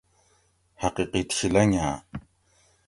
حقیقت 0.81 1.29
شی 1.37 1.47
لنگاۤ 1.53 1.95